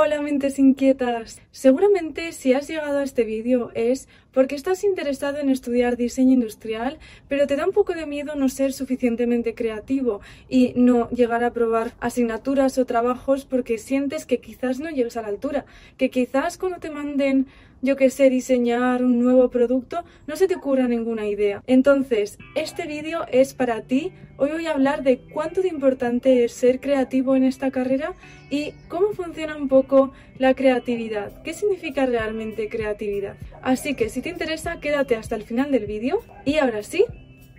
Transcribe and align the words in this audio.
Hola 0.00 0.22
mentes 0.22 0.60
inquietas. 0.60 1.42
Seguramente 1.50 2.30
si 2.30 2.52
has 2.52 2.68
llegado 2.68 2.98
a 2.98 3.02
este 3.02 3.24
vídeo 3.24 3.72
es 3.74 4.08
porque 4.32 4.54
estás 4.54 4.84
interesado 4.84 5.38
en 5.38 5.50
estudiar 5.50 5.96
diseño 5.96 6.34
industrial, 6.34 6.98
pero 7.28 7.46
te 7.46 7.56
da 7.56 7.66
un 7.66 7.72
poco 7.72 7.94
de 7.94 8.06
miedo 8.06 8.34
no 8.34 8.48
ser 8.48 8.72
suficientemente 8.72 9.54
creativo 9.54 10.20
y 10.48 10.72
no 10.76 11.08
llegar 11.10 11.44
a 11.44 11.52
probar 11.52 11.92
asignaturas 12.00 12.78
o 12.78 12.84
trabajos 12.84 13.44
porque 13.44 13.78
sientes 13.78 14.26
que 14.26 14.40
quizás 14.40 14.80
no 14.80 14.90
llegues 14.90 15.16
a 15.16 15.22
la 15.22 15.28
altura, 15.28 15.66
que 15.96 16.10
quizás 16.10 16.58
cuando 16.58 16.78
te 16.78 16.90
manden 16.90 17.46
yo 17.80 17.96
que 17.96 18.10
sé, 18.10 18.28
diseñar 18.28 19.04
un 19.04 19.20
nuevo 19.20 19.50
producto, 19.50 20.04
no 20.26 20.36
se 20.36 20.48
te 20.48 20.56
ocurra 20.56 20.88
ninguna 20.88 21.28
idea. 21.28 21.62
Entonces, 21.66 22.38
este 22.54 22.86
vídeo 22.86 23.24
es 23.30 23.54
para 23.54 23.82
ti. 23.82 24.12
Hoy 24.36 24.50
voy 24.50 24.66
a 24.66 24.72
hablar 24.72 25.02
de 25.02 25.18
cuánto 25.18 25.62
de 25.62 25.68
importante 25.68 26.44
es 26.44 26.52
ser 26.52 26.80
creativo 26.80 27.36
en 27.36 27.44
esta 27.44 27.70
carrera 27.70 28.14
y 28.50 28.72
cómo 28.88 29.12
funciona 29.12 29.56
un 29.56 29.68
poco 29.68 30.12
la 30.38 30.54
creatividad. 30.54 31.42
¿Qué 31.42 31.54
significa 31.54 32.06
realmente 32.06 32.68
creatividad? 32.68 33.36
Así 33.62 33.94
que 33.94 34.08
si 34.08 34.17
te 34.22 34.30
interesa, 34.30 34.80
quédate 34.80 35.16
hasta 35.16 35.36
el 35.36 35.42
final 35.44 35.70
del 35.70 35.86
vídeo 35.86 36.20
y 36.44 36.58
ahora 36.58 36.82
sí, 36.82 37.04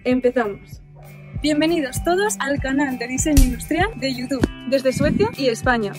empezamos. 0.03 0.81
Bienvenidos 1.41 2.03
todos 2.03 2.35
al 2.39 2.59
canal 2.59 2.97
de 2.97 3.07
diseño 3.07 3.43
industrial 3.43 3.87
de 3.95 4.13
YouTube, 4.13 4.45
desde 4.69 4.91
Suecia 4.91 5.29
y 5.37 5.47
España. 5.47 5.93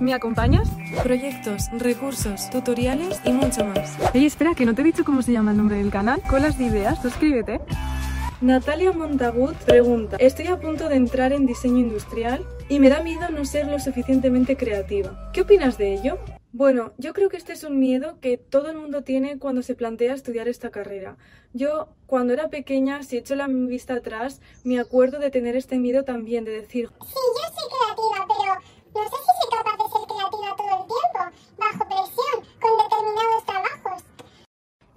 ¿Me 0.00 0.14
acompañas? 0.14 0.68
Proyectos, 1.04 1.66
recursos, 1.78 2.50
tutoriales 2.50 3.20
y 3.24 3.32
mucho 3.32 3.64
más. 3.64 3.96
Oye, 4.14 4.26
espera, 4.26 4.54
que 4.54 4.66
no 4.66 4.74
te 4.74 4.82
he 4.82 4.84
dicho 4.84 5.04
cómo 5.04 5.22
se 5.22 5.32
llama 5.32 5.52
el 5.52 5.58
nombre 5.58 5.76
del 5.76 5.90
canal. 5.90 6.20
Colas 6.22 6.58
de 6.58 6.64
ideas, 6.64 7.00
suscríbete. 7.00 7.60
Natalia 8.40 8.92
Montagut 8.92 9.54
pregunta, 9.58 10.16
estoy 10.18 10.46
a 10.46 10.58
punto 10.58 10.88
de 10.88 10.96
entrar 10.96 11.32
en 11.34 11.44
diseño 11.44 11.78
industrial 11.78 12.44
y 12.70 12.80
me 12.80 12.88
da 12.88 13.02
miedo 13.02 13.28
no 13.30 13.44
ser 13.44 13.66
lo 13.66 13.78
suficientemente 13.78 14.56
creativa. 14.56 15.30
¿Qué 15.32 15.42
opinas 15.42 15.76
de 15.76 15.92
ello? 15.92 16.18
Bueno, 16.52 16.92
yo 16.98 17.12
creo 17.12 17.28
que 17.28 17.36
este 17.36 17.52
es 17.52 17.62
un 17.62 17.78
miedo 17.78 18.18
que 18.20 18.36
todo 18.36 18.70
el 18.70 18.76
mundo 18.76 19.02
tiene 19.04 19.38
cuando 19.38 19.62
se 19.62 19.76
plantea 19.76 20.14
estudiar 20.14 20.48
esta 20.48 20.70
carrera. 20.70 21.16
Yo, 21.52 21.90
cuando 22.06 22.32
era 22.32 22.48
pequeña, 22.48 23.04
si 23.04 23.18
echo 23.18 23.36
la 23.36 23.46
vista 23.46 23.94
atrás, 23.94 24.40
me 24.64 24.80
acuerdo 24.80 25.20
de 25.20 25.30
tener 25.30 25.54
este 25.54 25.78
miedo 25.78 26.02
también, 26.02 26.44
de 26.44 26.50
decir... 26.50 26.90
Sí, 27.06 27.14
yo 27.14 27.44
soy 27.54 27.68
creativa, 27.70 28.26
pero 28.26 29.04
no 29.04 29.10
sé 29.10 29.16
si 29.16 29.30
soy 29.40 29.58
capaz 29.58 29.76
de 29.76 29.90
ser 29.92 30.08
creativa 30.08 30.56
todo 30.56 30.80
el 30.80 30.86
tiempo, 30.88 31.38
bajo 31.56 31.88
presión, 31.88 32.58
con 32.60 32.72
determinados 32.82 33.46
trabajos. 33.46 34.04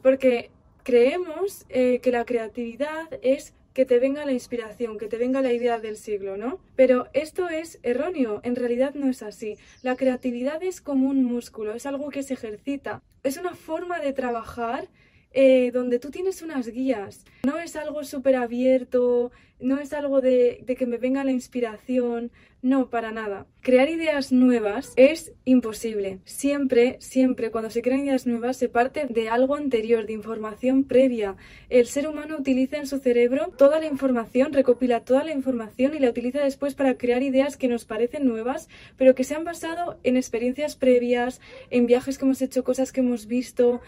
Porque 0.02 0.52
creemos 0.82 1.66
eh, 1.70 2.00
que 2.00 2.12
la 2.12 2.26
creatividad 2.26 3.08
es 3.22 3.54
que 3.74 3.86
te 3.86 4.00
venga 4.00 4.26
la 4.26 4.32
inspiración, 4.32 4.98
que 4.98 5.08
te 5.08 5.18
venga 5.18 5.42
la 5.42 5.52
idea 5.52 5.80
del 5.80 5.98
siglo, 5.98 6.38
¿no? 6.38 6.60
Pero 6.76 7.08
esto 7.14 7.50
es 7.50 7.80
erróneo, 7.84 8.40
en 8.44 8.56
realidad 8.56 8.94
no 8.94 9.10
es 9.10 9.24
así. 9.24 9.58
La 9.82 9.96
creatividad 9.96 10.62
es 10.64 10.82
como 10.82 11.10
un 11.10 11.24
músculo, 11.24 11.74
es 11.74 11.86
algo 11.86 12.10
que 12.10 12.24
se 12.24 12.36
ejercita, 12.36 13.02
es 13.24 13.38
una 13.38 13.56
forma 13.56 14.00
de 14.00 14.14
trabajar 14.14 14.88
eh, 15.34 15.72
donde 15.72 16.00
tú 16.00 16.12
tienes 16.12 16.42
unas 16.42 16.68
guías. 16.68 17.26
No 17.44 17.58
es 17.58 17.76
algo 17.76 18.04
súper 18.04 18.36
abierto, 18.36 19.32
no 19.60 19.80
es 19.80 19.94
algo 19.94 20.22
de, 20.22 20.64
de, 20.66 20.76
que 20.76 20.86
me 20.86 20.98
venga 20.98 21.24
la 21.24 21.32
inspiración, 21.32 22.32
no, 22.64 22.90
para 22.90 23.12
nada. 23.12 23.46
Crear 23.60 23.90
ideas 23.90 24.32
nuevas 24.32 24.94
es 24.96 25.34
imposible. 25.44 26.20
Siempre, 26.24 26.96
siempre, 27.02 27.52
cuando 27.52 27.70
se 27.70 27.82
crean 27.82 28.06
ideas 28.06 28.26
nuevas 28.26 28.56
se 28.56 28.70
parte 28.70 29.06
de 29.06 29.28
algo 29.28 29.56
anterior, 29.56 30.06
de 30.06 30.14
información 30.14 30.86
previa. 30.86 31.36
El 31.70 31.88
ser 31.88 32.08
humano 32.08 32.38
utiliza 32.38 32.78
en 32.78 32.88
su 32.88 33.00
cerebro 33.00 33.50
toda 33.58 33.82
la 33.82 33.86
información, 33.86 34.54
recopila 34.54 35.02
toda 35.02 35.26
la 35.26 35.34
información 35.34 35.94
y 35.94 36.00
la 36.00 36.10
utiliza 36.10 36.40
después 36.42 36.74
para 36.74 36.98
crear 36.98 37.22
ideas 37.22 37.58
que 37.58 37.68
nos 37.68 37.84
parecen 37.84 38.26
nuevas, 38.26 38.70
pero 38.96 39.14
que 39.14 39.26
se 39.26 39.36
han 39.36 39.44
basado 39.44 40.00
en 40.04 40.16
experiencias 40.16 40.78
previas, 40.78 41.42
en 41.70 41.86
viajes 41.86 42.18
que 42.18 42.24
hemos 42.24 42.42
hecho, 42.42 42.64
cosas 42.64 42.94
que 42.94 43.02
hemos 43.02 43.28
visto. 43.28 43.82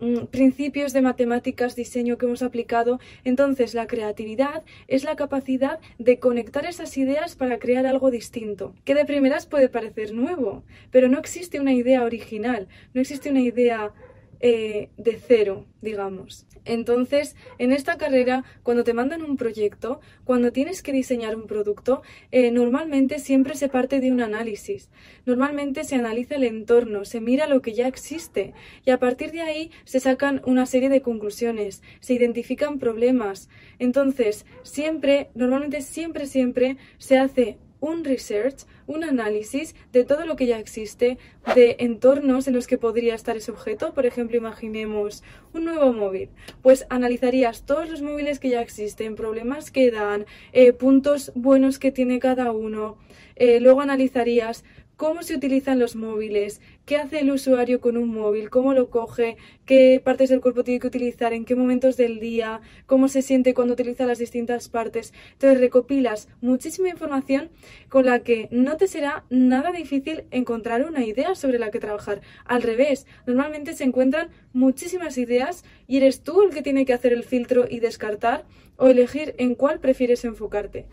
Mm, 0.00 0.26
principios 0.26 0.92
de 0.92 1.02
matemáticas, 1.02 1.74
diseño 1.74 2.18
que 2.18 2.26
hemos 2.26 2.42
aplicado. 2.42 3.00
Entonces, 3.24 3.74
la 3.74 3.88
creatividad 3.88 4.62
es 4.86 5.02
la 5.02 5.16
capacidad 5.16 5.80
de 5.98 6.20
conectar 6.20 6.66
esas 6.66 6.96
ideas 6.96 7.34
para 7.34 7.58
crear 7.58 7.84
algo 7.84 8.10
distinto, 8.10 8.74
que 8.84 8.94
de 8.94 9.04
primeras 9.04 9.46
puede 9.46 9.68
parecer 9.68 10.14
nuevo, 10.14 10.62
pero 10.92 11.08
no 11.08 11.18
existe 11.18 11.58
una 11.58 11.72
idea 11.72 12.04
original, 12.04 12.68
no 12.94 13.00
existe 13.00 13.30
una 13.30 13.40
idea 13.40 13.92
eh, 14.40 14.90
de 14.96 15.18
cero, 15.18 15.66
digamos. 15.80 16.46
Entonces, 16.64 17.34
en 17.58 17.72
esta 17.72 17.96
carrera, 17.96 18.44
cuando 18.62 18.84
te 18.84 18.92
mandan 18.92 19.22
un 19.22 19.36
proyecto, 19.36 20.00
cuando 20.24 20.52
tienes 20.52 20.82
que 20.82 20.92
diseñar 20.92 21.34
un 21.34 21.46
producto, 21.46 22.02
eh, 22.30 22.50
normalmente 22.50 23.18
siempre 23.18 23.54
se 23.54 23.68
parte 23.68 24.00
de 24.00 24.12
un 24.12 24.20
análisis. 24.20 24.90
Normalmente 25.24 25.84
se 25.84 25.96
analiza 25.96 26.36
el 26.36 26.44
entorno, 26.44 27.04
se 27.04 27.20
mira 27.20 27.46
lo 27.46 27.62
que 27.62 27.72
ya 27.72 27.88
existe 27.88 28.52
y 28.84 28.90
a 28.90 28.98
partir 28.98 29.32
de 29.32 29.40
ahí 29.40 29.70
se 29.84 29.98
sacan 29.98 30.42
una 30.44 30.66
serie 30.66 30.88
de 30.88 31.02
conclusiones, 31.02 31.82
se 32.00 32.14
identifican 32.14 32.78
problemas. 32.78 33.48
Entonces, 33.78 34.44
siempre, 34.62 35.30
normalmente 35.34 35.80
siempre, 35.80 36.26
siempre 36.26 36.76
se 36.98 37.18
hace 37.18 37.58
un 37.80 38.04
research, 38.04 38.64
un 38.86 39.04
análisis 39.04 39.74
de 39.92 40.04
todo 40.04 40.26
lo 40.26 40.36
que 40.36 40.46
ya 40.46 40.58
existe, 40.58 41.18
de 41.54 41.76
entornos 41.78 42.48
en 42.48 42.54
los 42.54 42.66
que 42.66 42.78
podría 42.78 43.14
estar 43.14 43.36
ese 43.36 43.50
objeto. 43.50 43.94
Por 43.94 44.06
ejemplo, 44.06 44.36
imaginemos 44.36 45.22
un 45.52 45.64
nuevo 45.64 45.92
móvil. 45.92 46.30
Pues 46.62 46.86
analizarías 46.90 47.64
todos 47.64 47.88
los 47.88 48.02
móviles 48.02 48.38
que 48.38 48.50
ya 48.50 48.60
existen, 48.62 49.14
problemas 49.14 49.70
que 49.70 49.90
dan, 49.90 50.26
eh, 50.52 50.72
puntos 50.72 51.32
buenos 51.34 51.78
que 51.78 51.92
tiene 51.92 52.18
cada 52.18 52.52
uno. 52.52 52.98
Eh, 53.36 53.60
luego 53.60 53.80
analizarías 53.80 54.64
cómo 54.98 55.22
se 55.22 55.36
utilizan 55.36 55.78
los 55.78 55.94
móviles, 55.94 56.60
qué 56.84 56.96
hace 56.96 57.20
el 57.20 57.30
usuario 57.30 57.80
con 57.80 57.96
un 57.96 58.12
móvil, 58.12 58.50
cómo 58.50 58.74
lo 58.74 58.90
coge, 58.90 59.36
qué 59.64 60.02
partes 60.04 60.28
del 60.28 60.40
cuerpo 60.40 60.64
tiene 60.64 60.80
que 60.80 60.88
utilizar, 60.88 61.32
en 61.32 61.44
qué 61.44 61.54
momentos 61.54 61.96
del 61.96 62.18
día, 62.18 62.60
cómo 62.84 63.06
se 63.06 63.22
siente 63.22 63.54
cuando 63.54 63.74
utiliza 63.74 64.06
las 64.06 64.18
distintas 64.18 64.68
partes. 64.68 65.14
Entonces 65.34 65.60
recopilas 65.60 66.28
muchísima 66.40 66.88
información 66.88 67.48
con 67.88 68.06
la 68.06 68.24
que 68.24 68.48
no 68.50 68.76
te 68.76 68.88
será 68.88 69.24
nada 69.30 69.70
difícil 69.70 70.24
encontrar 70.32 70.84
una 70.84 71.04
idea 71.04 71.36
sobre 71.36 71.60
la 71.60 71.70
que 71.70 71.78
trabajar. 71.78 72.20
Al 72.44 72.62
revés, 72.62 73.06
normalmente 73.24 73.74
se 73.74 73.84
encuentran 73.84 74.30
muchísimas 74.52 75.16
ideas 75.16 75.64
y 75.86 75.98
eres 75.98 76.24
tú 76.24 76.42
el 76.42 76.50
que 76.50 76.62
tiene 76.62 76.84
que 76.84 76.92
hacer 76.92 77.12
el 77.12 77.22
filtro 77.22 77.66
y 77.70 77.78
descartar 77.78 78.46
o 78.76 78.88
elegir 78.88 79.36
en 79.38 79.54
cuál 79.54 79.78
prefieres 79.78 80.24
enfocarte. 80.24 80.86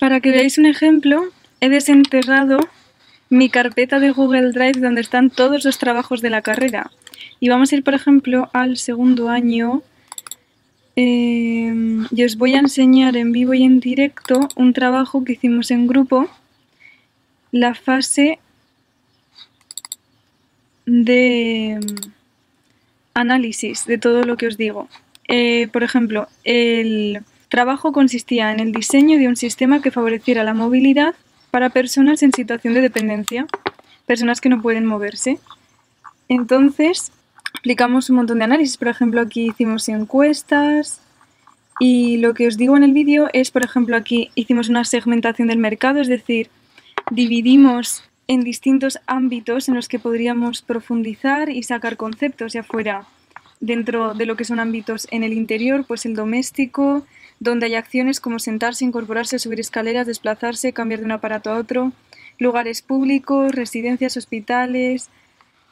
Para 0.00 0.18
que 0.18 0.32
veáis 0.32 0.58
un 0.58 0.66
ejemplo, 0.66 1.26
he 1.60 1.68
desenterrado 1.68 2.58
mi 3.28 3.48
carpeta 3.48 3.98
de 3.98 4.10
Google 4.10 4.52
Drive 4.52 4.80
donde 4.80 5.00
están 5.00 5.30
todos 5.30 5.64
los 5.64 5.78
trabajos 5.78 6.20
de 6.22 6.30
la 6.30 6.42
carrera. 6.42 6.90
Y 7.40 7.48
vamos 7.48 7.72
a 7.72 7.76
ir, 7.76 7.84
por 7.84 7.94
ejemplo, 7.94 8.48
al 8.52 8.76
segundo 8.76 9.28
año. 9.28 9.82
Eh, 10.96 11.72
y 12.10 12.24
os 12.24 12.36
voy 12.36 12.54
a 12.54 12.60
enseñar 12.60 13.16
en 13.16 13.32
vivo 13.32 13.52
y 13.52 13.64
en 13.64 13.80
directo 13.80 14.48
un 14.56 14.72
trabajo 14.72 15.24
que 15.24 15.32
hicimos 15.32 15.70
en 15.70 15.86
grupo, 15.86 16.28
la 17.50 17.74
fase 17.74 18.38
de 20.86 21.78
análisis 23.12 23.84
de 23.86 23.98
todo 23.98 24.22
lo 24.22 24.36
que 24.36 24.46
os 24.46 24.56
digo. 24.56 24.88
Eh, 25.28 25.68
por 25.72 25.82
ejemplo, 25.82 26.28
el 26.44 27.20
trabajo 27.48 27.92
consistía 27.92 28.52
en 28.52 28.60
el 28.60 28.72
diseño 28.72 29.18
de 29.18 29.28
un 29.28 29.36
sistema 29.36 29.82
que 29.82 29.90
favoreciera 29.90 30.44
la 30.44 30.54
movilidad 30.54 31.14
para 31.56 31.70
personas 31.70 32.22
en 32.22 32.34
situación 32.34 32.74
de 32.74 32.82
dependencia, 32.82 33.46
personas 34.04 34.42
que 34.42 34.50
no 34.50 34.60
pueden 34.60 34.84
moverse. 34.84 35.38
Entonces, 36.28 37.12
aplicamos 37.58 38.10
un 38.10 38.16
montón 38.16 38.40
de 38.40 38.44
análisis. 38.44 38.76
Por 38.76 38.88
ejemplo, 38.88 39.22
aquí 39.22 39.46
hicimos 39.46 39.88
encuestas 39.88 41.00
y 41.80 42.18
lo 42.18 42.34
que 42.34 42.46
os 42.46 42.58
digo 42.58 42.76
en 42.76 42.82
el 42.82 42.92
vídeo 42.92 43.30
es, 43.32 43.50
por 43.50 43.64
ejemplo, 43.64 43.96
aquí 43.96 44.30
hicimos 44.34 44.68
una 44.68 44.84
segmentación 44.84 45.48
del 45.48 45.56
mercado, 45.56 46.02
es 46.02 46.08
decir, 46.08 46.50
dividimos 47.10 48.04
en 48.28 48.42
distintos 48.42 48.98
ámbitos 49.06 49.70
en 49.70 49.76
los 49.76 49.88
que 49.88 49.98
podríamos 49.98 50.60
profundizar 50.60 51.48
y 51.48 51.62
sacar 51.62 51.96
conceptos, 51.96 52.52
ya 52.52 52.64
fuera 52.64 53.06
dentro 53.60 54.12
de 54.12 54.26
lo 54.26 54.36
que 54.36 54.44
son 54.44 54.60
ámbitos 54.60 55.08
en 55.10 55.24
el 55.24 55.32
interior, 55.32 55.86
pues 55.88 56.04
el 56.04 56.16
doméstico, 56.16 57.06
donde 57.40 57.66
hay 57.66 57.74
acciones 57.74 58.20
como 58.20 58.38
sentarse, 58.38 58.84
incorporarse, 58.84 59.38
subir 59.38 59.60
escaleras, 59.60 60.06
desplazarse, 60.06 60.72
cambiar 60.72 61.00
de 61.00 61.06
un 61.06 61.12
aparato 61.12 61.50
a 61.50 61.58
otro, 61.58 61.92
lugares 62.38 62.82
públicos, 62.82 63.52
residencias, 63.52 64.16
hospitales, 64.16 65.08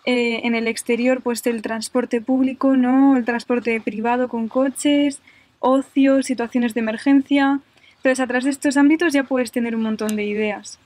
eh, 0.07 0.43
en 0.45 0.55
el 0.55 0.67
exterior 0.67 1.23
pues 1.23 1.47
el 1.47 1.63
transporte 1.63 2.21
público, 2.21 2.77
¿no? 2.77 3.17
el 3.17 3.25
transporte 3.25 3.81
privado 3.81 4.29
con 4.29 4.49
coches, 4.49 5.21
ocio, 5.61 6.23
situaciones 6.23 6.75
de 6.75 6.81
emergencia. 6.81 7.61
Entonces, 7.97 8.21
a 8.21 8.27
través 8.27 8.45
de 8.45 8.51
estos 8.51 8.77
ámbitos 8.77 9.15
ya 9.15 9.25
puedes 9.25 9.51
tener 9.51 9.75
un 9.75 9.83
montón 9.83 10.15
de 10.15 10.25
ideas. 10.25 10.79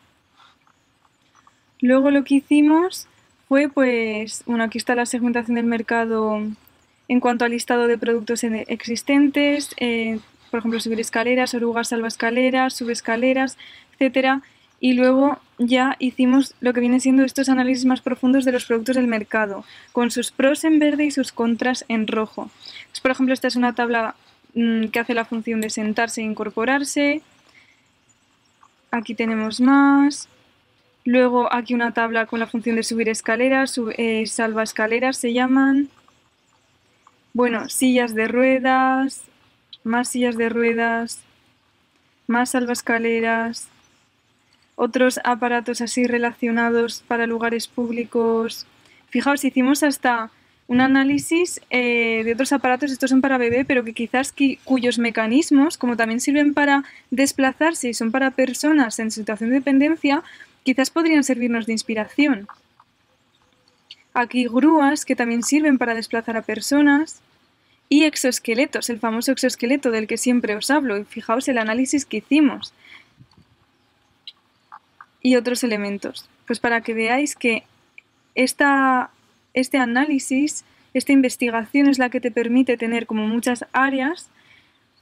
Luego 1.81 2.13
lo 2.13 2.23
que 2.23 2.37
hicimos 2.37 3.09
fue, 3.49 3.69
pues, 3.69 4.45
bueno, 4.47 4.63
aquí 4.63 4.79
está 4.79 4.95
la 4.95 5.07
segmentación 5.07 5.57
del 5.57 5.67
mercado 5.67 6.41
en 7.09 7.21
cuanto 7.21 7.45
al 7.45 7.53
listado 7.53 7.89
de 7.89 7.99
productos 7.99 8.45
existentes, 8.45 9.75
eh, 9.79 10.21
por 10.49 10.59
ejemplo, 10.59 10.81
subir 10.81 11.01
escaleras, 11.01 11.55
orugas 11.55 11.89
salva 11.89 12.09
escaleras, 12.09 12.75
sube 12.75 12.93
escaleras, 12.93 13.57
etcétera. 13.93 14.43
y 14.81 14.93
luego 14.93 15.41
ya 15.59 15.97
hicimos 15.99 16.55
lo 16.61 16.73
que 16.73 16.81
viene 16.81 17.01
siendo 17.01 17.25
estos 17.25 17.49
análisis 17.49 17.85
más 17.85 18.01
profundos 18.01 18.45
de 18.45 18.53
los 18.53 18.65
productos 18.65 18.95
del 18.95 19.09
mercado, 19.09 19.65
con 19.93 20.13
sus 20.13 20.31
pros 20.31 20.63
en 20.65 20.79
verde 20.79 21.05
y 21.05 21.11
sus 21.11 21.33
contras 21.33 21.85
en 21.89 22.07
rojo. 22.07 22.51
por 23.03 23.11
ejemplo, 23.11 23.35
esta 23.35 23.49
es 23.49 23.57
una 23.57 23.75
tabla 23.75 24.15
mm, 24.55 24.87
que 24.87 25.01
hace 25.01 25.15
la 25.15 25.25
función 25.25 25.61
de 25.61 25.71
sentarse 25.71 26.21
e 26.21 26.25
incorporarse. 26.25 27.23
Aquí 28.91 29.15
tenemos 29.15 29.61
más. 29.61 30.29
Luego 31.05 31.53
aquí 31.53 31.75
una 31.75 31.93
tabla 31.93 32.27
con 32.27 32.39
la 32.39 32.47
función 32.47 32.77
de 32.77 32.83
subir 32.83 33.09
escaleras, 33.09 33.81
eh, 33.97 34.27
salva 34.27 34.63
escaleras 34.63 35.17
se 35.17 35.33
llaman. 35.33 35.89
Bueno, 37.33 37.69
sillas 37.69 38.15
de 38.15 38.29
ruedas, 38.29 39.23
más 39.89 40.09
sillas 40.09 40.37
de 40.37 40.49
ruedas, 40.49 41.21
más 42.27 42.51
salva 42.51 42.73
escaleras, 42.73 43.69
otros 44.77 45.19
aparatos 45.25 45.81
así 45.81 46.07
relacionados 46.07 47.03
para 47.09 47.27
lugares 47.27 47.67
públicos. 47.67 48.67
Fijaos, 49.09 49.45
hicimos 49.45 49.83
hasta 49.83 50.31
un 50.69 50.83
análisis 50.83 51.61
eh, 51.71 52.23
de 52.25 52.33
otros 52.35 52.53
aparatos, 52.53 52.93
estos 52.93 53.11
son 53.11 53.23
para 53.23 53.39
bebé, 53.39 53.65
pero 53.65 53.85
que 53.85 53.95
quizás 53.95 54.35
cuyos 54.65 54.99
mecanismos, 54.99 55.79
como 55.79 55.97
también 55.97 56.21
sirven 56.21 56.53
para 56.55 56.85
desplazarse 57.11 57.89
y 57.89 57.95
son 57.95 58.13
para 58.13 58.31
personas 58.31 58.99
en 58.99 59.11
situación 59.11 59.51
de 59.51 59.57
dependencia, 59.57 60.23
quizás 60.63 60.91
podrían 60.91 61.25
servirnos 61.25 61.67
de 61.67 61.73
inspiración. 61.73 62.47
Aquí 64.13 64.47
grúas 64.47 65.07
que 65.07 65.17
también 65.17 65.43
sirven 65.43 65.79
para 65.79 65.95
desplazar 65.95 66.37
a 66.37 66.43
personas 66.43 67.21
y 67.89 68.05
exoesqueletos, 68.05 68.91
el 68.91 68.99
famoso 68.99 69.33
exoesqueleto 69.33 69.91
del 69.91 70.07
que 70.07 70.19
siempre 70.19 70.55
os 70.55 70.71
hablo. 70.71 70.99
Y 70.99 71.05
fijaos 71.05 71.49
el 71.49 71.59
análisis 71.59 72.05
que 72.05 72.19
hicimos. 72.19 72.75
Y 75.23 75.37
otros 75.37 75.65
elementos. 75.65 76.29
Pues 76.47 76.61
para 76.61 76.83
que 76.83 76.95
veáis 76.95 77.35
que 77.35 77.65
esta, 78.35 79.11
este 79.55 79.79
análisis, 79.79 80.65
esta 80.93 81.13
investigación 81.13 81.89
es 81.89 81.99
la 81.99 82.11
que 82.11 82.21
te 82.21 82.31
permite 82.31 82.77
tener 82.77 83.07
como 83.07 83.27
muchas 83.27 83.65
áreas 83.73 84.29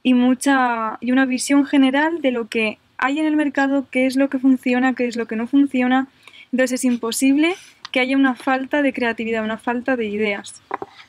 y, 0.01 0.13
mucha, 0.13 0.97
y 1.01 1.11
una 1.11 1.25
visión 1.25 1.65
general 1.65 2.21
de 2.21 2.31
lo 2.31 2.47
que 2.47 2.77
hay 2.97 3.19
en 3.19 3.25
el 3.25 3.35
mercado, 3.35 3.85
qué 3.91 4.05
es 4.05 4.15
lo 4.15 4.29
que 4.29 4.39
funciona, 4.39 4.93
qué 4.93 5.07
es 5.07 5.17
lo 5.17 5.27
que 5.27 5.35
no 5.35 5.47
funciona. 5.47 6.07
Entonces 6.51 6.79
es 6.79 6.85
imposible 6.85 7.53
que 7.91 7.99
haya 7.99 8.15
una 8.15 8.35
falta 8.35 8.81
de 8.81 8.93
creatividad, 8.93 9.43
una 9.43 9.57
falta 9.57 9.97
de 9.97 10.05
ideas. 10.05 10.61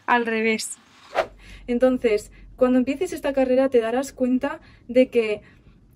Al 0.07 0.27
revés. 0.27 0.77
Entonces, 1.69 2.33
cuando 2.57 2.79
empieces 2.79 3.13
esta 3.13 3.33
carrera 3.33 3.69
te 3.69 3.81
darás 3.81 4.13
cuenta 4.13 4.61
de 4.89 5.09
que 5.09 5.43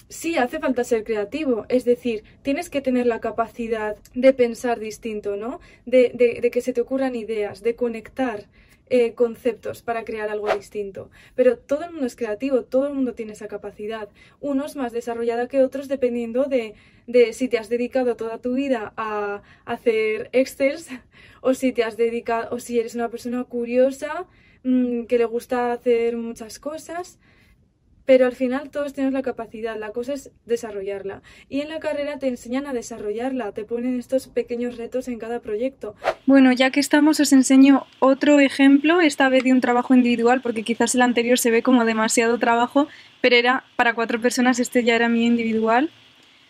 sí 0.08 0.36
hace 0.36 0.60
falta 0.60 0.84
ser 0.84 1.02
creativo, 1.02 1.66
es 1.68 1.84
decir, 1.84 2.22
tienes 2.42 2.70
que 2.70 2.80
tener 2.80 3.06
la 3.06 3.20
capacidad 3.20 3.96
de 4.14 4.32
pensar 4.32 4.78
distinto, 4.78 5.34
¿no? 5.36 5.58
De, 5.86 6.12
de 6.40 6.50
que 6.50 6.60
se 6.60 6.72
te 6.72 6.82
ocurran 6.82 7.16
ideas, 7.16 7.62
de 7.62 7.74
conectar 7.74 8.46
eh, 8.94 9.14
conceptos 9.14 9.80
para 9.80 10.04
crear 10.04 10.28
algo 10.28 10.54
distinto. 10.54 11.10
Pero 11.34 11.56
todo 11.56 11.84
el 11.84 11.92
mundo 11.92 12.06
es 12.06 12.14
creativo, 12.14 12.64
todo 12.64 12.88
el 12.88 12.92
mundo 12.92 13.14
tiene 13.14 13.32
esa 13.32 13.48
capacidad. 13.48 14.10
Unos 14.38 14.76
más 14.76 14.92
desarrollada 14.92 15.48
que 15.48 15.62
otros 15.62 15.88
dependiendo 15.88 16.44
de, 16.44 16.74
de 17.06 17.32
si 17.32 17.48
te 17.48 17.56
has 17.56 17.70
dedicado 17.70 18.16
toda 18.16 18.36
tu 18.36 18.52
vida 18.52 18.92
a 18.98 19.40
hacer 19.64 20.28
excels 20.32 20.88
o 21.40 21.54
si 21.54 21.72
te 21.72 21.84
has 21.84 21.96
dedicado 21.96 22.54
o 22.54 22.60
si 22.60 22.78
eres 22.78 22.94
una 22.94 23.08
persona 23.08 23.44
curiosa 23.44 24.26
mm, 24.64 25.04
que 25.04 25.18
le 25.18 25.24
gusta 25.24 25.72
hacer 25.72 26.16
muchas 26.16 26.58
cosas. 26.58 27.18
Pero 28.04 28.26
al 28.26 28.32
final 28.32 28.70
todos 28.70 28.94
tenemos 28.94 29.14
la 29.14 29.22
capacidad, 29.22 29.78
la 29.78 29.90
cosa 29.90 30.14
es 30.14 30.32
desarrollarla. 30.44 31.22
Y 31.48 31.60
en 31.60 31.68
la 31.68 31.78
carrera 31.78 32.18
te 32.18 32.26
enseñan 32.26 32.66
a 32.66 32.72
desarrollarla, 32.72 33.52
te 33.52 33.64
ponen 33.64 33.98
estos 33.98 34.26
pequeños 34.26 34.76
retos 34.76 35.06
en 35.06 35.20
cada 35.20 35.40
proyecto. 35.40 35.94
Bueno, 36.26 36.52
ya 36.52 36.70
que 36.70 36.80
estamos 36.80 37.20
os 37.20 37.32
enseño 37.32 37.86
otro 38.00 38.40
ejemplo, 38.40 39.00
esta 39.00 39.28
vez 39.28 39.44
de 39.44 39.52
un 39.52 39.60
trabajo 39.60 39.94
individual, 39.94 40.40
porque 40.40 40.64
quizás 40.64 40.96
el 40.96 41.02
anterior 41.02 41.38
se 41.38 41.52
ve 41.52 41.62
como 41.62 41.84
demasiado 41.84 42.38
trabajo, 42.38 42.88
pero 43.20 43.36
era 43.36 43.64
para 43.76 43.94
cuatro 43.94 44.20
personas, 44.20 44.58
este 44.58 44.82
ya 44.82 44.96
era 44.96 45.08
mío 45.08 45.26
individual, 45.26 45.90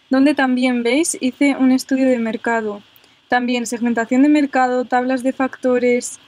donde 0.08 0.34
también 0.34 0.82
veis, 0.82 1.18
hice 1.20 1.56
un 1.56 1.70
estudio 1.70 2.08
de 2.08 2.18
mercado. 2.18 2.82
También 3.28 3.66
segmentación 3.66 4.22
de 4.22 4.28
mercado, 4.28 4.84
tablas 4.86 5.22
de 5.22 5.32
factores, 5.32 6.18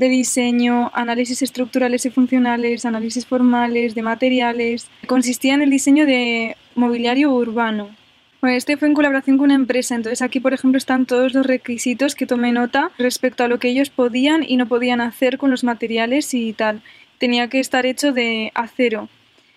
de 0.00 0.08
diseño, 0.08 0.90
análisis 0.94 1.42
estructurales 1.42 2.06
y 2.06 2.10
funcionales, 2.10 2.86
análisis 2.86 3.26
formales, 3.26 3.94
de 3.94 4.00
materiales. 4.00 4.88
Consistía 5.06 5.52
en 5.52 5.60
el 5.60 5.68
diseño 5.68 6.06
de 6.06 6.56
mobiliario 6.74 7.30
urbano. 7.30 7.94
Bueno, 8.40 8.56
este 8.56 8.78
fue 8.78 8.88
en 8.88 8.94
colaboración 8.94 9.36
con 9.36 9.44
una 9.44 9.56
empresa, 9.56 9.94
entonces 9.94 10.22
aquí 10.22 10.40
por 10.40 10.54
ejemplo 10.54 10.78
están 10.78 11.04
todos 11.04 11.34
los 11.34 11.44
requisitos 11.44 12.14
que 12.14 12.24
tomé 12.24 12.50
nota 12.50 12.90
respecto 12.96 13.44
a 13.44 13.48
lo 13.48 13.58
que 13.58 13.68
ellos 13.68 13.90
podían 13.90 14.42
y 14.42 14.56
no 14.56 14.66
podían 14.66 15.02
hacer 15.02 15.36
con 15.36 15.50
los 15.50 15.64
materiales 15.64 16.32
y 16.32 16.54
tal. 16.54 16.80
Tenía 17.18 17.48
que 17.48 17.60
estar 17.60 17.84
hecho 17.84 18.12
de 18.12 18.52
acero. 18.54 19.10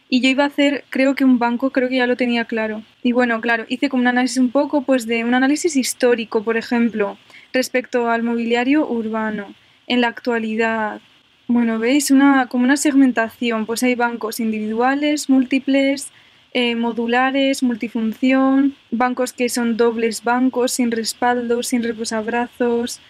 Y 0.09 0.19
yo 0.19 0.27
iba 0.27 0.43
a 0.43 0.47
hacer, 0.47 0.83
creo 0.89 1.15
que 1.15 1.23
un 1.23 1.39
banco, 1.39 1.69
creo 1.69 1.87
que 1.87 1.95
ya 1.95 2.05
lo 2.05 2.17
tenía 2.17 2.43
claro. 2.43 2.83
Y 3.01 3.13
bueno, 3.13 3.39
claro, 3.39 3.65
hice 3.69 3.87
como 3.87 4.01
un 4.01 4.07
análisis 4.07 4.39
un 4.39 4.51
poco, 4.51 4.81
pues 4.81 5.07
de 5.07 5.23
un 5.23 5.33
análisis 5.33 5.77
histórico, 5.77 6.43
por 6.43 6.57
ejemplo, 6.57 7.17
respecto 7.53 8.09
al 8.09 8.23
mobiliario 8.23 8.85
urbano 8.85 9.55
en 9.87 10.01
la 10.01 10.07
actualidad? 10.07 11.01
Bueno, 11.47 11.77
veis 11.79 12.11
una, 12.11 12.47
como 12.47 12.63
una 12.63 12.77
segmentación, 12.77 13.65
pues 13.65 13.83
hay 13.83 13.95
bancos 13.95 14.39
individuales, 14.39 15.29
múltiples, 15.29 16.11
eh, 16.53 16.75
modulares, 16.75 17.63
multifunción, 17.63 18.75
bancos 18.91 19.33
que 19.33 19.49
son 19.49 19.75
dobles 19.75 20.23
bancos, 20.23 20.71
sin 20.71 20.91
respaldo, 20.91 21.63
sin 21.63 21.83
reposabrazos, 21.83 23.01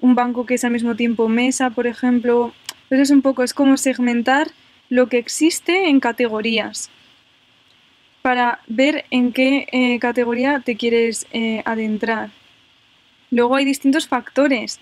un 0.00 0.14
banco 0.14 0.46
que 0.46 0.54
es 0.54 0.64
al 0.64 0.72
mismo 0.72 0.94
tiempo 0.94 1.28
mesa, 1.28 1.70
por 1.70 1.86
ejemplo. 1.86 2.52
Entonces 2.84 3.10
un 3.10 3.22
poco 3.22 3.42
es 3.42 3.54
como 3.54 3.76
segmentar 3.76 4.48
lo 4.90 5.08
que 5.08 5.18
existe 5.18 5.88
en 5.88 5.98
categorías 5.98 6.90
para 8.20 8.60
ver 8.68 9.04
en 9.10 9.32
qué 9.32 9.66
eh, 9.72 9.98
categoría 9.98 10.60
te 10.60 10.76
quieres 10.76 11.26
eh, 11.32 11.62
adentrar. 11.64 12.30
Luego 13.30 13.56
hay 13.56 13.64
distintos 13.64 14.06
factores 14.06 14.78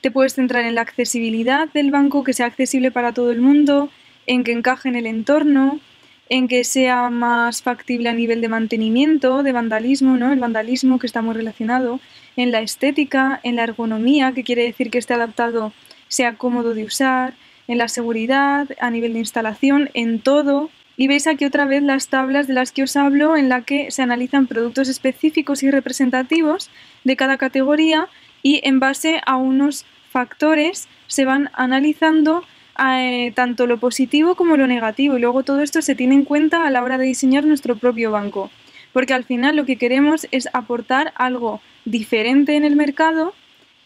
te 0.00 0.10
puedes 0.10 0.34
centrar 0.34 0.64
en 0.64 0.74
la 0.74 0.80
accesibilidad 0.80 1.68
del 1.72 1.90
banco, 1.90 2.24
que 2.24 2.32
sea 2.32 2.46
accesible 2.46 2.90
para 2.90 3.12
todo 3.12 3.32
el 3.32 3.40
mundo, 3.40 3.90
en 4.26 4.44
que 4.44 4.52
encaje 4.52 4.88
en 4.88 4.96
el 4.96 5.06
entorno, 5.06 5.80
en 6.28 6.46
que 6.46 6.64
sea 6.64 7.10
más 7.10 7.62
factible 7.62 8.08
a 8.08 8.14
nivel 8.14 8.40
de 8.40 8.48
mantenimiento, 8.48 9.42
de 9.42 9.52
vandalismo, 9.52 10.16
¿no? 10.16 10.32
El 10.32 10.38
vandalismo 10.38 10.98
que 10.98 11.06
está 11.06 11.22
muy 11.22 11.34
relacionado, 11.34 12.00
en 12.36 12.52
la 12.52 12.60
estética, 12.60 13.40
en 13.42 13.56
la 13.56 13.64
ergonomía, 13.64 14.32
que 14.32 14.44
quiere 14.44 14.62
decir 14.62 14.90
que 14.90 14.98
esté 14.98 15.14
adaptado, 15.14 15.72
sea 16.08 16.36
cómodo 16.36 16.72
de 16.74 16.84
usar, 16.84 17.34
en 17.66 17.78
la 17.78 17.88
seguridad, 17.88 18.68
a 18.80 18.90
nivel 18.90 19.12
de 19.12 19.20
instalación, 19.20 19.90
en 19.94 20.20
todo. 20.20 20.70
Y 20.96 21.08
veis 21.08 21.26
aquí 21.26 21.44
otra 21.44 21.64
vez 21.64 21.82
las 21.82 22.08
tablas 22.08 22.46
de 22.46 22.54
las 22.54 22.72
que 22.72 22.84
os 22.84 22.96
hablo, 22.96 23.36
en 23.36 23.48
la 23.48 23.62
que 23.62 23.90
se 23.90 24.02
analizan 24.02 24.46
productos 24.46 24.88
específicos 24.88 25.62
y 25.62 25.70
representativos 25.70 26.70
de 27.04 27.16
cada 27.16 27.38
categoría 27.38 28.08
y 28.42 28.60
en 28.64 28.80
base 28.80 29.20
a 29.26 29.36
unos 29.36 29.84
factores 30.10 30.88
se 31.06 31.24
van 31.24 31.50
analizando 31.54 32.44
eh, 32.78 33.32
tanto 33.34 33.66
lo 33.66 33.78
positivo 33.78 34.34
como 34.34 34.56
lo 34.56 34.66
negativo 34.66 35.16
y 35.16 35.20
luego 35.20 35.42
todo 35.42 35.60
esto 35.60 35.82
se 35.82 35.94
tiene 35.94 36.14
en 36.14 36.24
cuenta 36.24 36.66
a 36.66 36.70
la 36.70 36.82
hora 36.82 36.98
de 36.98 37.06
diseñar 37.06 37.44
nuestro 37.44 37.76
propio 37.76 38.10
banco. 38.10 38.50
Porque 38.92 39.14
al 39.14 39.24
final 39.24 39.56
lo 39.56 39.66
que 39.66 39.76
queremos 39.76 40.26
es 40.30 40.48
aportar 40.52 41.12
algo 41.16 41.60
diferente 41.84 42.56
en 42.56 42.64
el 42.64 42.76
mercado 42.76 43.34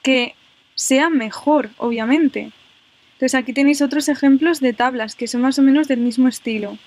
que 0.02 0.34
sea 0.74 1.10
mejor, 1.10 1.70
obviamente. 1.76 2.52
Entonces 3.14 3.34
aquí 3.34 3.52
tenéis 3.52 3.82
otros 3.82 4.08
ejemplos 4.08 4.60
de 4.60 4.72
tablas 4.72 5.14
que 5.14 5.28
son 5.28 5.42
más 5.42 5.58
o 5.58 5.62
menos 5.62 5.88
del 5.88 6.00
mismo 6.00 6.28
estilo. 6.28 6.78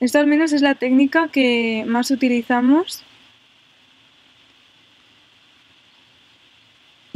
Esto 0.00 0.18
al 0.18 0.26
menos 0.26 0.52
es 0.52 0.62
la 0.62 0.74
técnica 0.74 1.28
que 1.28 1.84
más 1.86 2.10
utilizamos 2.10 3.02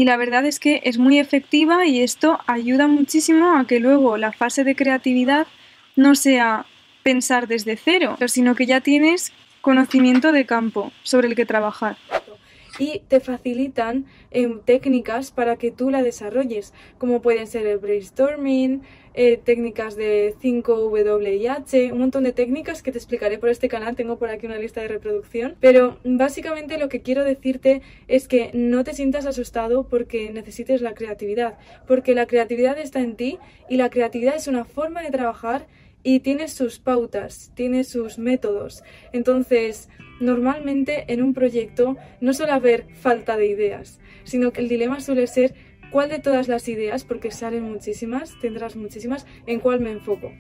y 0.00 0.06
la 0.06 0.16
verdad 0.16 0.46
es 0.46 0.58
que 0.60 0.80
es 0.84 0.96
muy 0.96 1.18
efectiva 1.18 1.84
y 1.84 2.00
esto 2.00 2.38
ayuda 2.46 2.86
muchísimo 2.86 3.58
a 3.58 3.66
que 3.66 3.80
luego 3.80 4.16
la 4.16 4.32
fase 4.32 4.64
de 4.64 4.74
creatividad 4.74 5.46
no 5.94 6.14
sea 6.14 6.64
pensar 7.02 7.46
desde 7.48 7.76
cero, 7.76 8.16
sino 8.26 8.54
que 8.54 8.64
ya 8.64 8.80
tienes 8.80 9.30
conocimiento 9.60 10.32
de 10.32 10.46
campo 10.46 10.90
sobre 11.02 11.28
el 11.28 11.34
que 11.34 11.44
trabajar 11.44 11.98
y 12.78 13.02
te 13.08 13.20
facilitan 13.20 14.06
em, 14.30 14.60
técnicas 14.60 15.30
para 15.30 15.56
que 15.56 15.70
tú 15.70 15.90
la 15.90 16.02
desarrolles, 16.02 16.72
como 16.98 17.20
pueden 17.22 17.46
ser 17.46 17.66
el 17.66 17.78
brainstorming, 17.78 18.82
eh, 19.12 19.40
técnicas 19.42 19.96
de 19.96 20.34
5WIH, 20.40 21.92
un 21.92 21.98
montón 21.98 22.22
de 22.22 22.32
técnicas 22.32 22.80
que 22.82 22.92
te 22.92 22.98
explicaré 22.98 23.38
por 23.38 23.48
este 23.48 23.68
canal, 23.68 23.96
tengo 23.96 24.18
por 24.18 24.30
aquí 24.30 24.46
una 24.46 24.56
lista 24.56 24.80
de 24.80 24.88
reproducción, 24.88 25.56
pero 25.58 25.98
básicamente 26.04 26.78
lo 26.78 26.88
que 26.88 27.02
quiero 27.02 27.24
decirte 27.24 27.82
es 28.06 28.28
que 28.28 28.50
no 28.54 28.84
te 28.84 28.94
sientas 28.94 29.26
asustado 29.26 29.88
porque 29.88 30.30
necesites 30.32 30.80
la 30.80 30.94
creatividad, 30.94 31.58
porque 31.88 32.14
la 32.14 32.26
creatividad 32.26 32.78
está 32.78 33.00
en 33.00 33.16
ti 33.16 33.38
y 33.68 33.78
la 33.78 33.90
creatividad 33.90 34.36
es 34.36 34.46
una 34.46 34.64
forma 34.64 35.02
de 35.02 35.10
trabajar 35.10 35.66
y 36.02 36.20
tiene 36.20 36.48
sus 36.48 36.78
pautas, 36.78 37.50
tiene 37.54 37.84
sus 37.84 38.18
métodos. 38.18 38.82
Entonces, 39.12 39.88
normalmente 40.20 41.04
en 41.08 41.22
un 41.22 41.34
proyecto 41.34 41.96
no 42.20 42.32
suele 42.32 42.52
haber 42.52 42.86
falta 42.94 43.36
de 43.36 43.46
ideas, 43.46 43.98
sino 44.24 44.52
que 44.52 44.60
el 44.60 44.68
dilema 44.68 45.00
suele 45.00 45.26
ser 45.26 45.54
cuál 45.90 46.08
de 46.08 46.20
todas 46.20 46.48
las 46.48 46.68
ideas, 46.68 47.04
porque 47.04 47.30
salen 47.30 47.64
muchísimas, 47.64 48.38
tendrás 48.40 48.76
muchísimas, 48.76 49.26
en 49.46 49.60
cuál 49.60 49.80
me 49.80 49.90
enfoco. 49.90 50.32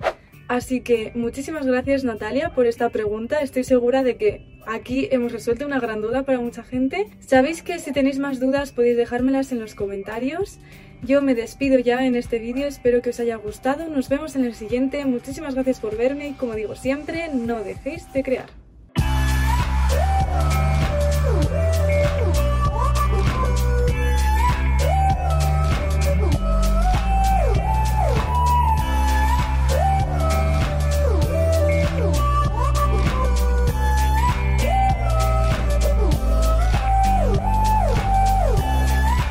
Así 0.50 0.80
que 0.80 1.12
muchísimas 1.14 1.64
gracias 1.64 2.02
Natalia 2.02 2.52
por 2.54 2.66
esta 2.66 2.88
pregunta. 2.88 3.40
Estoy 3.40 3.62
segura 3.62 4.02
de 4.02 4.16
que 4.16 4.44
aquí 4.66 5.08
hemos 5.12 5.30
resuelto 5.30 5.64
una 5.64 5.78
gran 5.78 6.00
duda 6.00 6.24
para 6.24 6.40
mucha 6.40 6.64
gente. 6.64 7.06
Sabéis 7.20 7.62
que 7.62 7.78
si 7.78 7.92
tenéis 7.92 8.18
más 8.18 8.40
dudas 8.40 8.72
podéis 8.72 8.96
dejármelas 8.96 9.52
en 9.52 9.60
los 9.60 9.76
comentarios. 9.76 10.58
Yo 11.04 11.22
me 11.22 11.36
despido 11.36 11.78
ya 11.78 12.04
en 12.04 12.16
este 12.16 12.40
vídeo, 12.40 12.66
espero 12.66 13.00
que 13.00 13.10
os 13.10 13.20
haya 13.20 13.36
gustado. 13.36 13.88
Nos 13.88 14.08
vemos 14.08 14.34
en 14.34 14.44
el 14.44 14.54
siguiente. 14.54 15.04
Muchísimas 15.04 15.54
gracias 15.54 15.78
por 15.78 15.96
verme 15.96 16.30
y 16.30 16.32
como 16.32 16.56
digo 16.56 16.74
siempre, 16.74 17.28
no 17.32 17.62
dejéis 17.62 18.12
de 18.12 18.24
crear. 18.24 18.59